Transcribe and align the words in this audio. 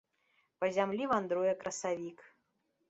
Па 0.63 0.69
зямлі 0.79 1.11
вандруе 1.13 1.51
красавік. 1.63 2.27